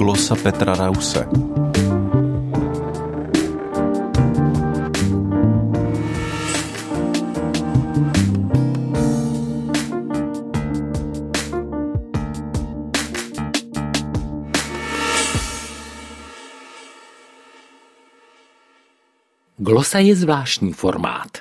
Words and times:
Glosa 0.00 0.34
Petra 0.34 0.74
Rause. 0.74 1.26
Glosa 19.58 19.98
je 19.98 20.16
zvláštní 20.16 20.72
formát. 20.72 21.38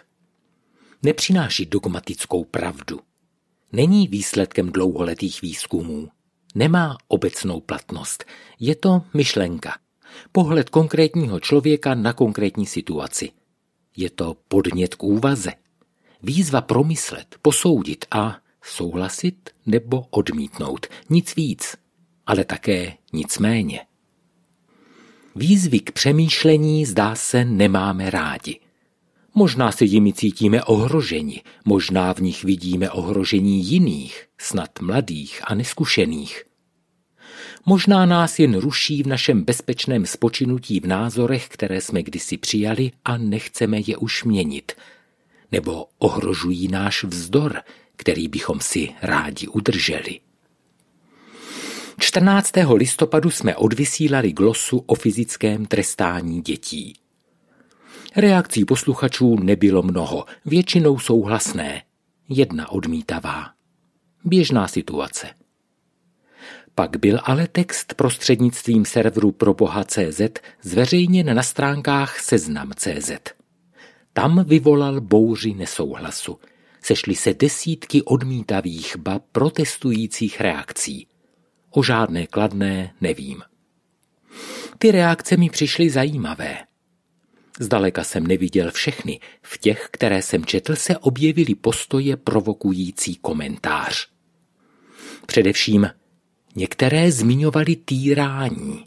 Nepřináší 1.03 1.65
dogmatickou 1.65 2.43
pravdu. 2.43 2.99
Není 3.71 4.07
výsledkem 4.07 4.71
dlouholetých 4.71 5.41
výzkumů. 5.41 6.09
Nemá 6.55 6.97
obecnou 7.07 7.61
platnost. 7.61 8.25
Je 8.59 8.75
to 8.75 9.01
myšlenka. 9.13 9.77
Pohled 10.31 10.69
konkrétního 10.69 11.39
člověka 11.39 11.95
na 11.95 12.13
konkrétní 12.13 12.65
situaci. 12.65 13.31
Je 13.97 14.09
to 14.09 14.35
podnět 14.47 14.95
k 14.95 15.03
úvaze. 15.03 15.51
Výzva 16.23 16.61
promyslet, 16.61 17.35
posoudit 17.41 18.05
a 18.11 18.37
souhlasit 18.63 19.49
nebo 19.65 20.05
odmítnout. 20.09 20.87
Nic 21.09 21.35
víc, 21.35 21.75
ale 22.25 22.45
také 22.45 22.93
nic 23.13 23.37
méně. 23.37 23.85
Výzvy 25.35 25.79
k 25.79 25.91
přemýšlení 25.91 26.85
zdá 26.85 27.15
se 27.15 27.45
nemáme 27.45 28.09
rádi. 28.09 28.59
Možná 29.35 29.71
se 29.71 29.85
jimi 29.85 30.13
cítíme 30.13 30.63
ohroženi, 30.63 31.41
možná 31.65 32.13
v 32.13 32.19
nich 32.19 32.43
vidíme 32.43 32.89
ohrožení 32.89 33.65
jiných, 33.65 34.25
snad 34.37 34.69
mladých 34.81 35.41
a 35.43 35.55
neskušených. 35.55 36.43
Možná 37.65 38.05
nás 38.05 38.39
jen 38.39 38.57
ruší 38.57 39.03
v 39.03 39.07
našem 39.07 39.43
bezpečném 39.43 40.05
spočinutí 40.05 40.79
v 40.79 40.87
názorech, 40.87 41.47
které 41.47 41.81
jsme 41.81 42.03
kdysi 42.03 42.37
přijali 42.37 42.91
a 43.05 43.17
nechceme 43.17 43.79
je 43.87 43.97
už 43.97 44.23
měnit. 44.23 44.71
Nebo 45.51 45.85
ohrožují 45.97 46.67
náš 46.67 47.03
vzdor, 47.03 47.61
který 47.95 48.27
bychom 48.27 48.59
si 48.59 48.89
rádi 49.01 49.47
udrželi. 49.47 50.19
14. 51.99 52.51
listopadu 52.73 53.29
jsme 53.29 53.55
odvysílali 53.55 54.31
glosu 54.31 54.83
o 54.85 54.95
fyzickém 54.95 55.65
trestání 55.65 56.41
dětí. 56.41 56.93
Reakcí 58.15 58.65
posluchačů 58.65 59.35
nebylo 59.35 59.81
mnoho, 59.81 60.25
většinou 60.45 60.99
souhlasné, 60.99 61.83
jedna 62.29 62.71
odmítavá. 62.71 63.49
Běžná 64.25 64.67
situace. 64.67 65.27
Pak 66.75 66.97
byl 66.97 67.19
ale 67.23 67.47
text 67.47 67.93
prostřednictvím 67.93 68.85
serveru 68.85 69.31
proboha.cz 69.31 70.21
zveřejněn 70.61 71.35
na 71.35 71.43
stránkách 71.43 72.19
seznam.cz. 72.19 73.11
Tam 74.13 74.43
vyvolal 74.43 75.01
bouři 75.01 75.53
nesouhlasu. 75.53 76.39
Sešly 76.81 77.15
se 77.15 77.33
desítky 77.33 78.03
odmítavých, 78.03 78.95
ba 78.97 79.19
protestujících 79.31 80.41
reakcí. 80.41 81.07
O 81.69 81.83
žádné 81.83 82.27
kladné 82.27 82.93
nevím. 83.01 83.41
Ty 84.77 84.91
reakce 84.91 85.37
mi 85.37 85.49
přišly 85.49 85.89
zajímavé. 85.89 86.68
Zdaleka 87.59 88.03
jsem 88.03 88.27
neviděl 88.27 88.71
všechny. 88.71 89.19
V 89.41 89.57
těch, 89.57 89.89
které 89.91 90.21
jsem 90.21 90.45
četl, 90.45 90.75
se 90.75 90.97
objevily 90.97 91.55
postoje 91.55 92.17
provokující 92.17 93.15
komentář. 93.15 94.07
Především 95.25 95.89
některé 96.55 97.11
zmiňovaly 97.11 97.75
týrání. 97.75 98.85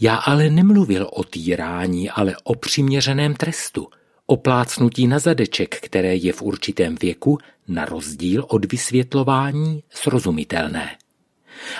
Já 0.00 0.16
ale 0.16 0.50
nemluvil 0.50 1.08
o 1.12 1.24
týrání, 1.24 2.10
ale 2.10 2.36
o 2.44 2.54
přiměřeném 2.54 3.34
trestu, 3.34 3.88
o 4.26 4.36
plácnutí 4.36 5.06
na 5.06 5.18
zadeček, 5.18 5.80
které 5.80 6.16
je 6.16 6.32
v 6.32 6.42
určitém 6.42 6.94
věku, 7.00 7.38
na 7.68 7.84
rozdíl 7.84 8.46
od 8.48 8.72
vysvětlování, 8.72 9.82
srozumitelné 9.90 10.96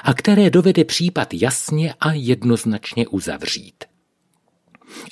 a 0.02 0.14
které 0.14 0.50
dovede 0.50 0.84
případ 0.84 1.34
jasně 1.34 1.94
a 2.00 2.12
jednoznačně 2.12 3.08
uzavřít. 3.08 3.91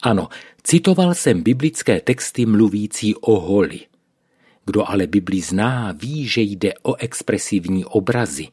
Ano, 0.03 0.29
citoval 0.63 1.15
jsem 1.15 1.43
biblické 1.43 2.01
texty 2.01 2.47
mluvící 2.47 3.15
o 3.15 3.41
holi. 3.41 3.81
Kdo 4.67 4.91
ale 4.91 5.07
Bibli 5.07 5.41
zná, 5.41 5.93
ví, 5.93 6.29
že 6.29 6.41
jde 6.41 6.75
o 6.83 6.95
expresivní 6.95 7.85
obrazy. 7.85 8.49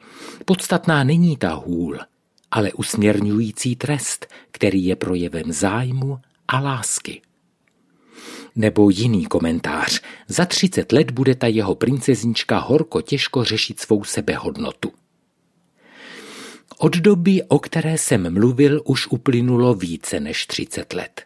Podstatná 0.46 1.04
není 1.04 1.38
ta 1.38 1.54
hůl, 1.54 2.00
ale 2.52 2.74
usměrňující 2.74 3.76
trest, 3.76 4.28
který 4.52 4.86
je 4.86 4.96
projevem 4.96 5.52
zájmu 5.52 6.20
a 6.48 6.60
lásky. 6.60 7.22
Nebo 8.56 8.90
jiný 8.90 9.26
komentář. 9.26 10.02
Za 10.28 10.46
třicet 10.46 10.92
let 10.92 11.12
bude 11.12 11.36
ta 11.36 11.48
jeho 11.48 11.76
princeznička 11.76 12.60
horko 12.60 13.02
těžko 13.02 13.44
řešit 13.44 13.80
svou 13.80 14.04
sebehodnotu. 14.04 14.92
Od 16.80 16.98
doby, 16.98 17.44
o 17.48 17.60
které 17.60 17.98
jsem 17.98 18.34
mluvil, 18.34 18.82
už 18.86 19.08
uplynulo 19.08 19.74
více 19.74 20.20
než 20.20 20.46
30 20.46 20.94
let. 20.94 21.22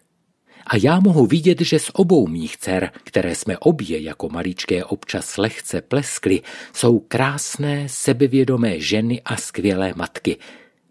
A 0.68 0.76
já 0.76 1.00
mohu 1.00 1.26
vidět, 1.26 1.62
že 1.62 1.80
z 1.80 1.92
obou 1.94 2.28
mých 2.28 2.58
dcer, 2.58 2.92
které 3.04 3.36
jsme 3.36 3.58
obě 3.58 4.02
jako 4.02 4.30
maličké 4.30 4.86
občas 4.86 5.38
lehce 5.38 5.82
pleskly, 5.82 6.42
jsou 6.74 7.00
krásné, 7.00 7.90
sebevědomé 7.90 8.80
ženy 8.80 9.22
a 9.26 9.38
skvělé 9.38 9.94
matky. 9.96 10.38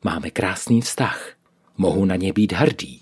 Máme 0.04 0.30
krásný 0.30 0.80
vztah. 0.80 1.32
Mohu 1.78 2.04
na 2.04 2.16
ně 2.16 2.32
být 2.32 2.52
hrdý. 2.52 3.00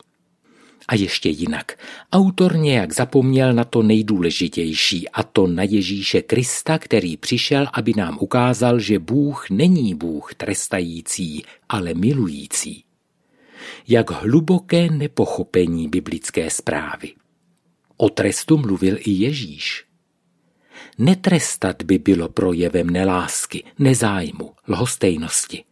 A 0.88 0.94
ještě 0.94 1.28
jinak. 1.28 1.78
Autor 2.12 2.56
nějak 2.56 2.92
zapomněl 2.92 3.52
na 3.52 3.64
to 3.64 3.82
nejdůležitější, 3.82 5.08
a 5.08 5.22
to 5.22 5.46
na 5.46 5.62
Ježíše 5.62 6.22
Krista, 6.22 6.78
který 6.78 7.16
přišel, 7.16 7.66
aby 7.72 7.92
nám 7.96 8.18
ukázal, 8.20 8.78
že 8.78 8.98
Bůh 8.98 9.50
není 9.50 9.94
Bůh 9.94 10.34
trestající, 10.34 11.44
ale 11.68 11.94
milující. 11.94 12.84
Jak 13.88 14.10
hluboké 14.10 14.90
nepochopení 14.90 15.88
biblické 15.88 16.50
zprávy. 16.50 17.12
O 17.96 18.08
trestu 18.08 18.58
mluvil 18.58 18.96
i 18.98 19.10
Ježíš. 19.10 19.84
Netrestat 20.98 21.82
by 21.82 21.98
bylo 21.98 22.28
projevem 22.28 22.90
nelásky, 22.90 23.64
nezájmu, 23.78 24.54
lhostejnosti. 24.68 25.64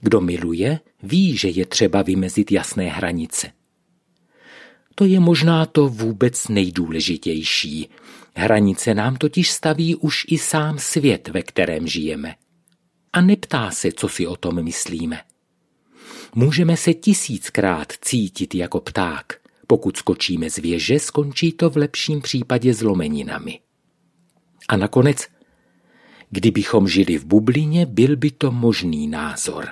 Kdo 0.00 0.20
miluje, 0.20 0.80
ví, 1.02 1.36
že 1.36 1.48
je 1.48 1.66
třeba 1.66 2.02
vymezit 2.02 2.52
jasné 2.52 2.88
hranice. 2.88 3.52
To 5.00 5.06
je 5.06 5.20
možná 5.20 5.66
to 5.66 5.88
vůbec 5.88 6.48
nejdůležitější. 6.48 7.88
Hranice 8.34 8.94
nám 8.94 9.16
totiž 9.16 9.50
staví 9.50 9.94
už 9.94 10.26
i 10.28 10.38
sám 10.38 10.78
svět, 10.78 11.28
ve 11.28 11.42
kterém 11.42 11.86
žijeme. 11.86 12.34
A 13.12 13.20
neptá 13.20 13.70
se, 13.70 13.92
co 13.92 14.08
si 14.08 14.26
o 14.26 14.36
tom 14.36 14.64
myslíme. 14.64 15.20
Můžeme 16.34 16.76
se 16.76 16.94
tisíckrát 16.94 17.92
cítit 18.00 18.54
jako 18.54 18.80
pták. 18.80 19.40
Pokud 19.66 19.96
skočíme 19.96 20.50
z 20.50 20.56
věže, 20.56 20.98
skončí 20.98 21.52
to 21.52 21.70
v 21.70 21.76
lepším 21.76 22.20
případě 22.20 22.74
zlomeninami. 22.74 23.60
A 24.68 24.76
nakonec, 24.76 25.28
kdybychom 26.30 26.88
žili 26.88 27.18
v 27.18 27.24
bublině, 27.24 27.86
byl 27.86 28.16
by 28.16 28.30
to 28.30 28.52
možný 28.52 29.08
názor. 29.08 29.68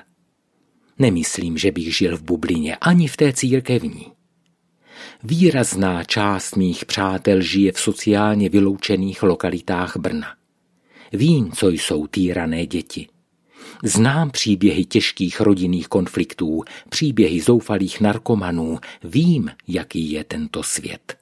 Nemyslím, 0.98 1.58
že 1.58 1.72
bych 1.72 1.96
žil 1.96 2.16
v 2.16 2.22
bublině 2.22 2.76
ani 2.76 3.08
v 3.08 3.16
té 3.16 3.32
církevní. 3.32 4.17
Výrazná 5.22 6.04
část 6.04 6.56
mých 6.56 6.84
přátel 6.84 7.40
žije 7.40 7.72
v 7.72 7.80
sociálně 7.80 8.48
vyloučených 8.48 9.22
lokalitách 9.22 9.96
Brna. 9.96 10.26
Vím, 11.12 11.52
co 11.52 11.68
jsou 11.68 12.06
týrané 12.06 12.66
děti. 12.66 13.08
Znám 13.84 14.30
příběhy 14.30 14.84
těžkých 14.84 15.40
rodinných 15.40 15.88
konfliktů, 15.88 16.62
příběhy 16.88 17.40
zoufalých 17.40 18.00
narkomanů, 18.00 18.78
vím, 19.04 19.50
jaký 19.68 20.10
je 20.10 20.24
tento 20.24 20.62
svět. 20.62 21.16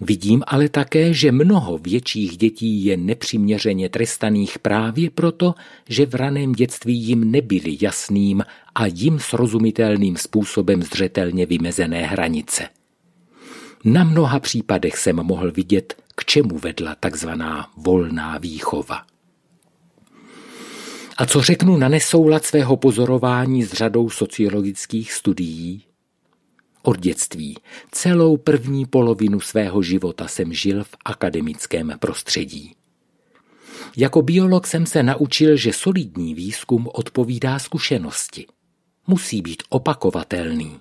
Vidím 0.00 0.42
ale 0.46 0.68
také, 0.68 1.14
že 1.14 1.32
mnoho 1.32 1.78
větších 1.78 2.36
dětí 2.36 2.84
je 2.84 2.96
nepřiměřeně 2.96 3.88
trestaných 3.88 4.58
právě 4.58 5.10
proto, 5.10 5.54
že 5.88 6.06
v 6.06 6.14
raném 6.14 6.52
dětství 6.52 6.98
jim 6.98 7.30
nebyly 7.30 7.78
jasným 7.80 8.44
a 8.74 8.86
jim 8.86 9.18
srozumitelným 9.18 10.16
způsobem 10.16 10.82
zřetelně 10.82 11.46
vymezené 11.46 12.06
hranice. 12.06 12.68
Na 13.84 14.04
mnoha 14.04 14.40
případech 14.40 14.96
jsem 14.98 15.16
mohl 15.16 15.52
vidět, 15.52 16.02
k 16.14 16.24
čemu 16.24 16.58
vedla 16.58 16.94
takzvaná 16.94 17.70
volná 17.76 18.38
výchova. 18.38 19.02
A 21.16 21.26
co 21.26 21.42
řeknu 21.42 21.76
na 21.76 21.88
nesoulad 21.88 22.44
svého 22.44 22.76
pozorování 22.76 23.62
s 23.62 23.72
řadou 23.72 24.10
sociologických 24.10 25.12
studií? 25.12 25.89
Od 26.82 26.98
dětství 26.98 27.58
celou 27.92 28.36
první 28.36 28.86
polovinu 28.86 29.40
svého 29.40 29.82
života 29.82 30.28
jsem 30.28 30.52
žil 30.52 30.84
v 30.84 30.96
akademickém 31.04 31.92
prostředí. 31.98 32.74
Jako 33.96 34.22
biolog 34.22 34.66
jsem 34.66 34.86
se 34.86 35.02
naučil, 35.02 35.56
že 35.56 35.72
solidní 35.72 36.34
výzkum 36.34 36.88
odpovídá 36.92 37.58
zkušenosti. 37.58 38.46
musí 39.06 39.42
být 39.42 39.62
opakovatelný. 39.68 40.80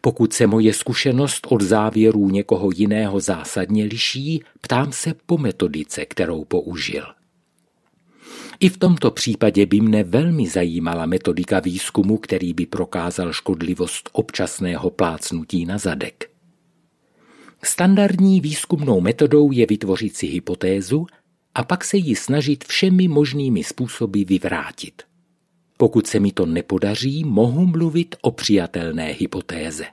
Pokud 0.00 0.32
se 0.32 0.46
moje 0.46 0.72
zkušenost 0.72 1.46
od 1.50 1.60
závěrů 1.60 2.30
někoho 2.30 2.70
jiného 2.74 3.20
zásadně 3.20 3.84
liší, 3.84 4.44
ptám 4.60 4.92
se 4.92 5.14
po 5.26 5.38
metodice, 5.38 6.04
kterou 6.06 6.44
použil. 6.44 7.15
I 8.60 8.68
v 8.68 8.78
tomto 8.78 9.10
případě 9.10 9.66
by 9.66 9.80
mne 9.80 10.04
velmi 10.04 10.48
zajímala 10.48 11.06
metodika 11.06 11.60
výzkumu, 11.60 12.18
který 12.18 12.52
by 12.52 12.66
prokázal 12.66 13.32
škodlivost 13.32 14.10
občasného 14.12 14.90
plácnutí 14.90 15.66
na 15.66 15.78
zadek. 15.78 16.30
Standardní 17.64 18.40
výzkumnou 18.40 19.00
metodou 19.00 19.52
je 19.52 19.66
vytvořit 19.66 20.16
si 20.16 20.26
hypotézu 20.26 21.06
a 21.54 21.64
pak 21.64 21.84
se 21.84 21.96
ji 21.96 22.16
snažit 22.16 22.64
všemi 22.64 23.08
možnými 23.08 23.64
způsoby 23.64 24.22
vyvrátit. 24.22 25.02
Pokud 25.76 26.06
se 26.06 26.20
mi 26.20 26.32
to 26.32 26.46
nepodaří, 26.46 27.24
mohu 27.24 27.66
mluvit 27.66 28.16
o 28.20 28.30
přijatelné 28.30 29.06
hypotéze. 29.18 29.84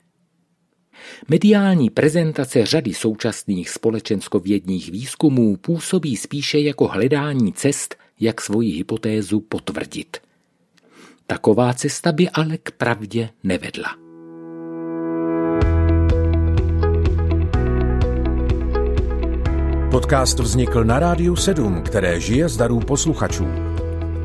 Mediální 1.30 1.89
prezentace 1.89 2.65
řady 2.65 2.94
současných 2.94 3.69
společenskovědních 3.69 4.92
výzkumů 4.92 5.57
působí 5.57 6.18
spíše 6.18 6.60
jako 6.60 6.88
hledání 6.88 7.54
cest, 7.54 7.95
jak 8.24 8.42
svoji 8.42 8.72
hypotézu 8.72 9.40
potvrdit. 9.40 10.18
Taková 11.28 11.74
cesta 11.74 12.12
by 12.12 12.30
ale 12.30 12.58
k 12.58 12.72
pravdě 12.72 13.30
nevedla. 13.44 13.96
Podcast 19.92 20.40
vznikl 20.40 20.84
na 20.84 21.00
Rádiu 21.00 21.36
7, 21.36 21.81
které 21.81 22.20
žije 22.20 22.50
z 22.50 22.58
darů 22.58 22.80
posluchačů. 22.80 23.48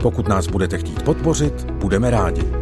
Pokud 0.02 0.28
nás 0.28 0.46
budete 0.46 0.78
chtít 0.78 1.02
podpořit, 1.02 1.70
budeme 1.70 2.10
rádi. 2.10 2.57